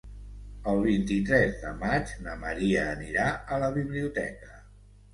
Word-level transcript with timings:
El 0.71 0.79
vint-i-tres 0.85 1.59
de 1.67 1.75
maig 1.85 2.15
na 2.25 2.35
Maria 2.47 2.89
anirà 2.97 3.31
a 3.59 3.65
la 3.69 3.73
biblioteca. 3.81 4.61